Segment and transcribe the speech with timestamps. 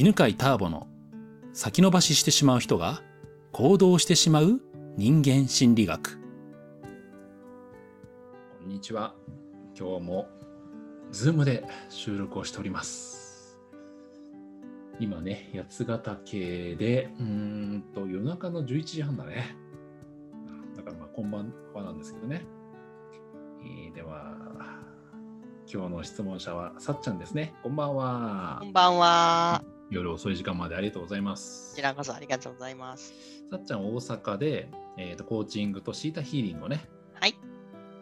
[0.00, 0.86] 犬飼ターボの
[1.52, 3.02] 先延ばししてしまう人が
[3.50, 4.60] 行動してしまう
[4.96, 6.20] 人間心理学。
[8.60, 9.16] こんにちは。
[9.76, 10.28] 今日も
[11.10, 13.58] ズームで収録をしております。
[15.00, 19.56] 今ね八ヶ岳でうーんと夜中の11時半だね。
[20.76, 22.46] だからまあこんばんはなんですけどね、
[23.64, 24.36] えーでは
[25.66, 27.52] 今日の質問者はさっちゃんですね。
[27.64, 28.58] こんばんは。
[28.60, 29.77] こんばんは。
[29.90, 31.82] 夜遅い時間までありがとうございまこすち。
[31.82, 33.14] らこそありがとうございます。
[33.50, 37.34] さっちゃん大阪で、えー、とコーチングとシータヒーリングをねはい。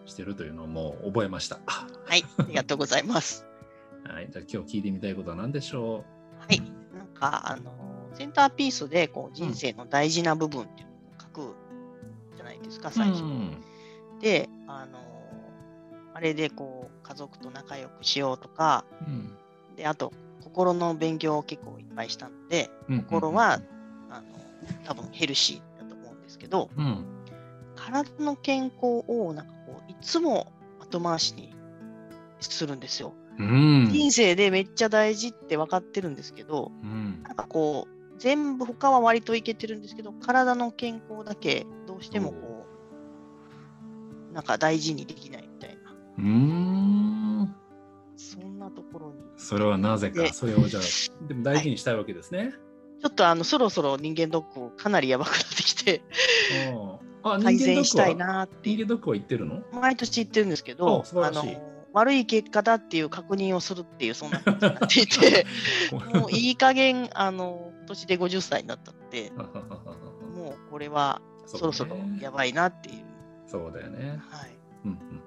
[0.04, 1.60] してるというのをもう覚えました。
[1.66, 2.24] はい。
[2.38, 3.46] ありがとうございます。
[4.04, 6.04] はい、じゃあ今日聞いてみたいことは何でしょ
[6.38, 6.60] はい。
[6.96, 11.56] なんか、あの、センターピースで、こう、人生の大事な部分っていうのを書く
[12.36, 13.22] じゃないですか、う最初。
[13.22, 13.62] うん
[14.20, 14.98] で、あの、
[16.14, 19.36] あれで、こう、家族と仲良くしようとか、うん
[19.76, 20.12] で、あと、
[20.42, 23.60] 心の勉強を結構いっぱいしたので、うん心は、
[24.10, 24.26] あの、
[24.84, 27.04] 多分ヘルシーだと思うんですけど、うん
[27.76, 31.54] 体の健康を、なんかこう、いつも後回しに
[32.40, 33.14] するんですよ。
[33.38, 33.90] うん。
[33.92, 37.22] 人生でめっちゃ大事って分かってるんですけど、うん。
[37.22, 42.66] なんかこう、全部他は割といけてるんですけど、体の健康だけどうしてもこ
[44.30, 47.54] う、なんか大事にできないみたいな、うーん。
[48.16, 49.14] そんなところに。
[49.36, 50.82] それはなぜかでそれをじゃあ
[51.26, 52.52] でも大事にしたいわけですね。
[53.00, 56.02] ちょっとあの、そろそろ人間ドックかなりやばくなってきて、
[56.72, 58.70] うんあ改善したいなって。
[58.70, 59.62] 人間ドックは言ってるの？
[59.72, 61.44] 毎年言ってるんですけどあ、の、
[61.92, 65.46] 悪い結果だっていう確認をするっていう、そんな感じになっていて、
[66.14, 69.32] もういい加減、あの、今年で50歳になったので、
[70.34, 73.04] もうこれはそろそろやばいなっていう。
[73.46, 74.20] そうだよね。
[74.28, 74.56] はい。
[74.84, 75.25] うんうん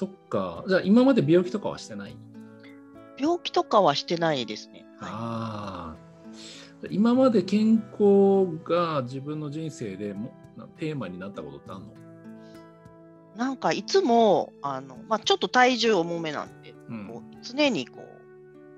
[0.00, 0.64] そっか。
[0.66, 2.16] じゃあ今まで病気とかはしてない？
[3.18, 4.86] 病気とかはしてないですね。
[4.98, 5.94] はあ
[6.82, 6.86] あ。
[6.90, 11.86] 今まで健康が自分の人生でもなテーマになったことってあるの？
[11.88, 18.00] い、なんかいつもあの、まあ、ちょっと体重重めなんで、うんこう常にこ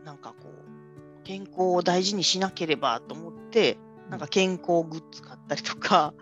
[0.02, 3.78] うなんかこう健康を大事にしなければと思って
[4.10, 6.14] なんか健康グッズ買ったりとか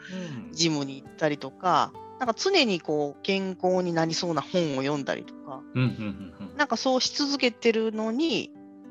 [0.44, 8.50] うんジムに行ったりとかなんか常にこう健康になりそうな本を読んだりとかうんうんうんなんかそうし続けてるのに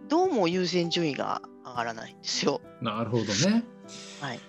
[0.09, 2.59] どうも優先順位が上がらないんですよ。
[2.81, 3.63] うんなるほどね。
[4.19, 4.39] はい、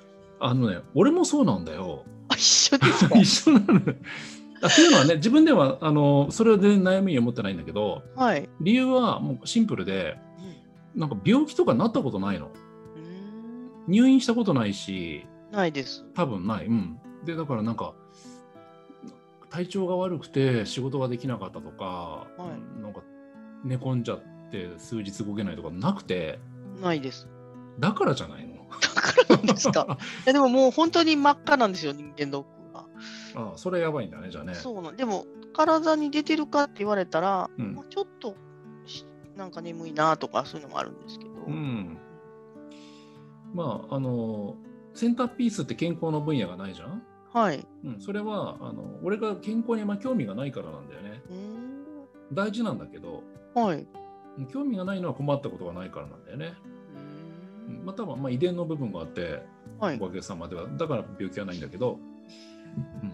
[0.40, 2.04] あのね、俺もそうなんだよ。
[2.28, 3.14] あ一緒ですか？
[3.20, 3.80] 一緒なの。
[4.62, 8.48] あっていうのはね、自分ではあのそれは全然悩みに思ってないんだけど、はい。
[8.62, 10.16] 理由はもうシンプルで、
[10.94, 12.50] なんか病気とかなったことないの。
[13.88, 16.04] 入院したことないし、ないです。
[16.14, 16.66] 多分ない。
[16.66, 16.98] うん。
[17.24, 17.94] で、だからなんか、
[19.50, 22.26] 体調が悪くて仕事ができなかったとか、は
[22.78, 23.02] いなんか
[23.64, 26.38] 寝込んじゃって数日動けないとかなくて、
[26.80, 27.28] ないです。
[27.78, 28.54] だからじゃないの？
[28.80, 29.98] だからなんですか？
[30.24, 32.86] でももう本当に真っ赤なんですよ、人間ドックが。
[33.34, 34.54] ああ、それやばいんだね、じゃあね。
[34.54, 38.36] そうなんでも、体に出てるかって言われたら、うんまあちょっと
[38.86, 39.04] し
[39.36, 41.98] なんか眠いなとかそういうのもあるんですけど、うん。
[43.52, 44.54] まあ、あの、
[44.94, 47.02] センターピースって健康の分野がないじゃん？
[47.32, 47.66] はい。
[47.84, 51.22] うん、それはあの俺が健康にあんま興味がないからなんだよね。
[52.32, 53.22] 大事なんだけど、
[53.54, 53.86] はい。
[54.52, 56.54] 興味がないのは困ったことがないからなんだよね。
[57.84, 59.42] まあ多分まあ遺伝の部分があって、
[59.78, 60.06] はいお。
[60.06, 61.98] かげさまでは、だから病気はないんだけど、
[63.02, 63.12] うん、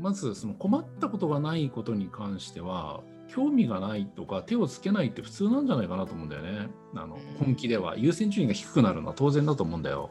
[0.00, 6.68] まずその困ったことがないことに関しては、興味がないとか手をつけないって普通なんじゃないかなと思うんだよね。
[6.94, 10.10] あのうん本気では優先順位が低くなるのは当然だと思うんだよ。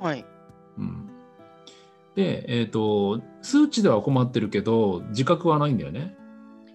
[0.00, 0.24] はい。
[2.16, 6.16] うん、で、えっ、と、数値では困ってるけど、自覚はないんだよね。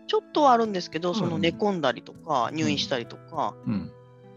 [0.08, 3.92] ちょっとはあるんですけど、そのうん寝込んだりとか、入院したりとか、うん。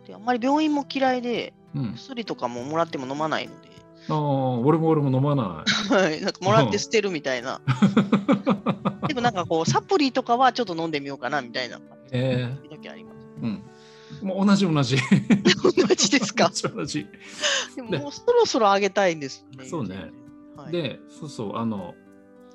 [0.07, 3.73] であんまり病院も嫌いで、うん、薬とかももらっても飲まないので、
[4.09, 5.95] ああ、俺も俺も飲まない。
[5.95, 6.21] はい。
[6.21, 7.61] なんかもらって捨てるみたいな。
[9.07, 11.87] でもなんかこう、サプリとかはちょっと飲んでみようかなみたいな感
[12.89, 13.17] あります。
[13.43, 13.63] うん。
[14.22, 14.97] もう同じ同じ。
[15.63, 16.51] 同じですか？
[16.51, 17.07] 同じ同じ。
[17.77, 19.65] でももうそろそろあげたいんですね。
[19.66, 20.10] そうね。
[20.62, 21.94] はい、で、そうそう、あの、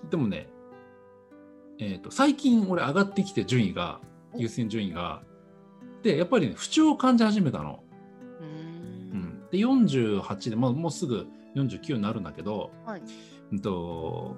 [0.09, 0.49] でもね、
[1.79, 3.99] えっ、と、最近俺上がってきて順位が、
[4.33, 5.21] お優先順位が、
[6.03, 7.83] で、やっぱりね、不調を感じ始めたの。
[8.41, 13.01] うんん、で、48で、まあ、もうすぐ49になるんだけど、はい。
[13.51, 14.35] うんと、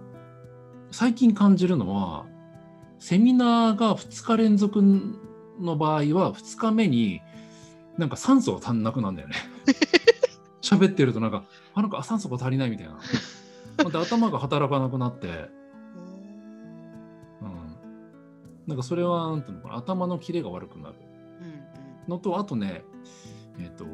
[0.91, 2.25] 最近感じるのは、
[2.97, 4.81] セミナーが2日連続
[5.59, 7.21] の場合は、2日目に
[7.97, 9.35] なんか酸素が足んなくなるんだよね。
[10.61, 11.43] 喋ってるとなんか、
[11.73, 12.99] あ、なんかあ酸素が足りないみたいな。
[13.85, 15.49] で頭が働かなくなって、
[17.41, 17.75] うん。
[18.67, 20.95] なんかそれは、なんていうのかな、頭のキレが悪くなる
[22.07, 22.83] のと、あとね、
[23.59, 23.85] えっ、と、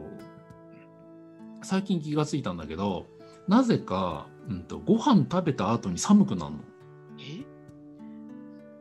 [1.62, 3.06] 最近気がついたんだけど、
[3.48, 6.60] なぜか、うんと、ご飯食べた後に寒くなるの。
[7.20, 7.44] え？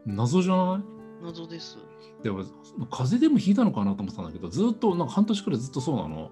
[0.07, 0.83] 謎じゃな
[1.23, 1.25] い？
[1.25, 1.79] 謎です。
[2.23, 2.45] でも
[2.91, 6.31] 風邪でもひいたのかなと思ってたんだけどずっとなんか半年くらいずっとそうなの。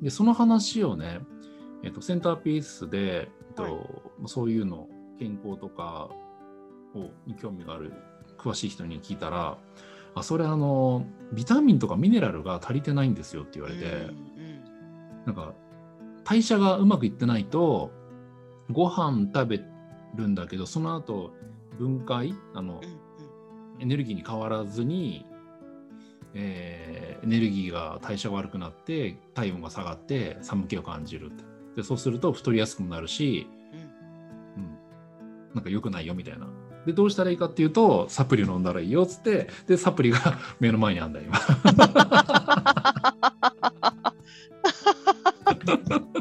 [0.00, 1.20] うでその話をね、
[1.82, 3.72] えっとセンターピースで、えっとはい。
[4.26, 4.88] そういうの
[5.18, 6.08] 健康とか
[6.94, 7.92] をに興味がある
[8.38, 9.58] 詳しい人に聞いたら
[10.14, 14.26] あそれあのビタミンとかミネラルが足りてないんですよって言われて、うんうん
[15.26, 15.54] なんか
[16.22, 17.90] 代謝がうまくいってないと
[18.70, 19.60] ご飯食べ
[20.14, 21.32] るんだけどその後
[21.78, 22.80] 分解あの、
[23.80, 25.26] エネルギーに変わらずに、
[26.34, 31.44] えーエネルギーが代謝が悪くなって体温が下がって寒気を感じるって
[31.76, 33.46] でそうすると太りやすくもなるし、
[34.56, 34.62] うん。
[34.62, 34.78] うん、
[35.54, 36.48] なんか良くないよみたいな。
[36.86, 40.18] でどうしたらいいかっていうとサプリ飲んだらいいよっつってでサプリが
[40.60, 41.36] 目の前にあんだ今。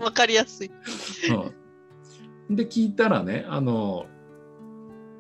[0.02, 0.72] わかりやすい。
[2.50, 2.54] う。
[2.54, 4.08] んで聞いたらねあの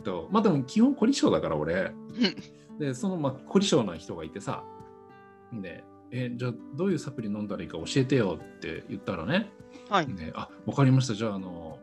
[0.03, 1.93] とまあでも基本凝り性だから俺。
[2.79, 4.63] でそのまあ凝り性な人がいてさ。
[5.53, 5.83] で
[6.17, 9.51] えじゃあどういうサプリ飲んだらいいか教えてよって言ったらね。
[9.89, 10.07] はい。
[10.07, 11.13] であ分かりました。
[11.13, 11.77] じゃああの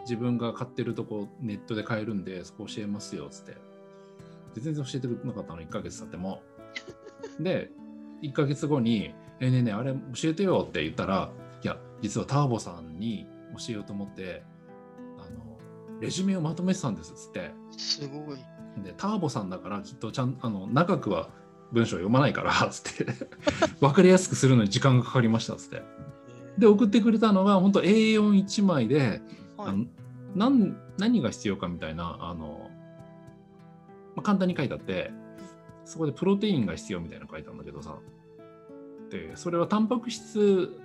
[0.00, 3.52] 自分が買ってるとこネットで買えるんでそこ教えますよっつって。
[4.54, 6.40] で全然教えてくれなかったの1ヶ月経っても。
[7.38, 7.70] で
[8.22, 11.30] 1ヶ月後に「えねえねえあれ教えてよ」って言ったら
[11.62, 13.26] 「いや実はターボさんに
[13.58, 14.42] 教えようと思って
[15.18, 15.58] あの
[16.00, 17.52] レジュメをまとめてたんです」っつって。
[17.76, 18.38] すごい。
[18.82, 21.28] でターボさんだからきっとちゃんあの長くは
[21.74, 23.12] 文章読まないから つって。
[23.80, 25.82] 分かりやすくするのに時間がかかりましたっつって。
[26.56, 29.22] で送ってくれたのが本当 A41 枚で、
[29.56, 29.68] はい。
[29.68, 29.86] あの
[30.34, 32.70] なん何が必要かみたいなあの、
[34.16, 35.12] まあ、簡単に書いてあって
[35.84, 37.98] そこでプロテインが必要みたいなの書いてあるんだけどさ。
[39.10, 40.80] でそれはタンパク質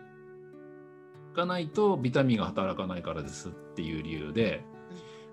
[1.33, 4.63] がないとビタミンが働かないからですっていう理由で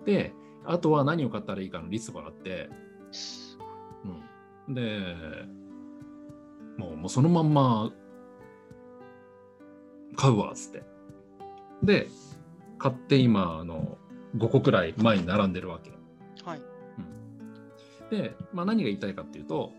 [0.05, 0.33] で
[0.65, 2.71] あとは何を買ったらいいかのリストがあって、
[4.05, 4.23] うん、
[4.69, 5.15] で
[6.77, 7.91] もうもうそのまんま
[10.17, 10.83] 買うわっつって。
[11.83, 12.09] で
[12.79, 13.99] 買って今あの
[14.37, 15.93] 5個くらい前に並んでるわけ。
[16.45, 16.61] はい。
[18.11, 19.73] で、まあ、何が言いたいかっていうと、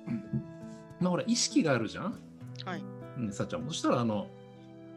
[1.00, 2.20] まあ、ほら意識があるじゃん、
[2.66, 2.84] はい。
[3.18, 3.70] ね、さっちゃんも。
[3.70, 4.28] そしたらあの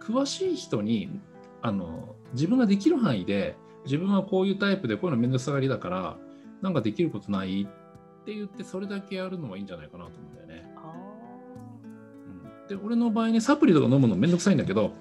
[0.00, 1.20] 詳しい人に
[1.62, 6.16] あの自分ができる範囲で自分はこういうタイプでこういうの面倒くさがりだから
[6.62, 7.79] なんかできることないっ
[8.24, 10.72] て言ってそれだけやるのがいいんじゃないかなと思うんだよね。
[10.76, 10.92] あ
[12.64, 14.92] うんで俺の場合ねサプリとか飲むのめんどくさいんだけど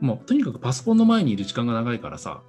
[0.00, 2.42] もうとにかくパソコンの前にいる時間が長いからさ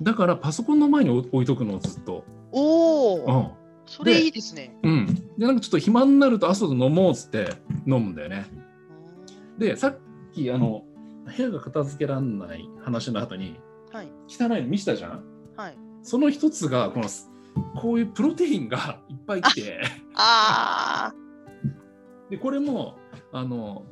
[0.00, 2.24] だからパソコンの前に置いとくのをずっと。
[2.52, 4.76] おお、うんそれいいですね。
[4.84, 5.06] うん、
[5.36, 7.54] でなんかちょっと暇になると朝と飲もうっつって
[7.86, 8.46] 飲むんだよね。
[9.58, 9.98] でさっ
[10.32, 10.84] きあの
[11.36, 13.58] 部屋が片付けらんない話の後に
[13.92, 14.08] はい。
[14.28, 15.24] 汚いの見せたじゃん？
[15.56, 15.76] はい。
[16.02, 17.08] その一つがこの
[17.76, 19.80] こういうプロテインが いっぱい来て
[20.14, 21.12] あ
[22.30, 22.98] でこれも
[23.32, 23.84] あの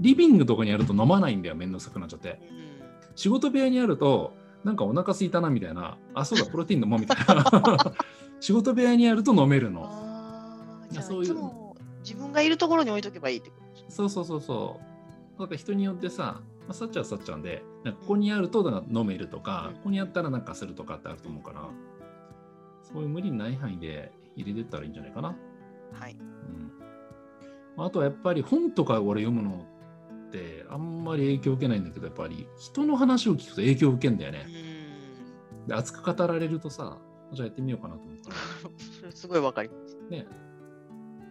[0.00, 2.32] リビングとかにあると飲まないんだよめんどくさくなっちゃってあ。
[2.32, 3.16] うん。
[3.16, 4.34] 仕事部屋にあると
[4.64, 7.44] なんかお腹すいたなみたいなあそうだプロテイン飲もうみたいな
[8.40, 9.88] 仕事部屋にあると飲めるのあ
[10.84, 10.86] あ。
[10.90, 11.36] じゃあそういう
[12.02, 13.90] 自分がいるところに置いとけばいいってこと？
[13.90, 14.80] そうそうそうそ
[15.36, 21.62] うだから人によってさ、まあ、さっちゃんはさっちゃんでなんかここにあるとなんか飲めるとか、うんここにあったらなんかするとかってあると思うから
[22.96, 25.36] そういう無理ない範囲で入れてったらいいんじゃないかな。
[25.92, 26.16] はい。
[27.76, 29.66] うん、あとはやっぱり本とか俺読むの
[30.28, 34.44] ってあんまり影響受けないんだけどやっぱり人の話を聞くと影響受けんだようね。
[34.44, 35.66] ん。
[35.68, 36.96] で熱く語られるとさ
[37.32, 38.36] じゃあやってみようかなと思ったら
[39.00, 39.96] それすごいわかります。
[40.08, 40.26] ね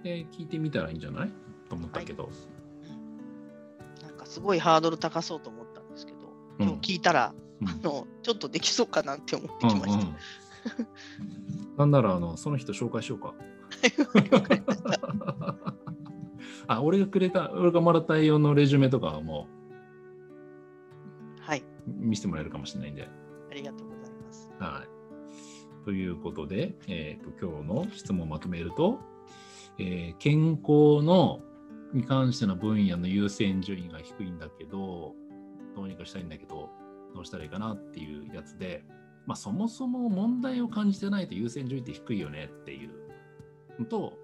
[0.04, 1.32] で聞いてみたらいいんじゃない？
[1.68, 2.30] と思ったけど、
[4.04, 6.18] なんかすごいハードル高そうと思ったんですけど、
[6.60, 9.94] うん今日聞いたら、うんあのちょっとできそうかなって思ってきました。
[9.94, 10.16] うんうん
[11.78, 13.36] なんならあのその人紹介しようか。
[16.68, 19.48] あ俺がくれた俺がもらった栄養のレジュメとかはも
[21.40, 21.60] はい。
[21.60, 23.08] う見せてもらえるかもしれないんで。
[23.52, 24.52] ありがとうございます。
[24.60, 24.88] はい。
[25.86, 29.00] ということで、えー、と今日の質問をまとめると、
[29.78, 31.42] えー健康の
[31.94, 35.14] に関しての分野の優先順位が低いんだけど、
[35.76, 36.70] どうにかしたいんだけど、
[37.14, 38.84] どうしたらいいかなっていうやつで、
[39.26, 42.92] まあ、そもそも問題を感じてないと優先順位って低いよねっていう
[43.80, 44.18] のと、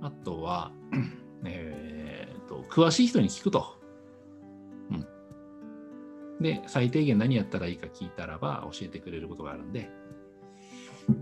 [0.00, 0.72] あとは、
[1.44, 3.76] えー、と詳しい人に聞くと。
[4.90, 5.06] うん。
[6.42, 9.90] で、最低限何やったらいいか聞いたらば教えてくれることがあるんで、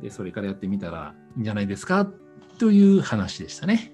[0.02, 2.10] で、それからやってみたらいいんじゃないですか？
[2.58, 3.92] という話でしたね。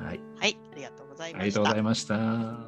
[0.00, 0.20] はい。
[0.38, 1.42] はい、ありがとうございました。
[1.42, 2.67] ありがとうございました。